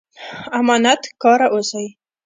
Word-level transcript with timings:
امانت 0.59 1.01
کاره 1.21 1.47
اوسئ 1.53 1.87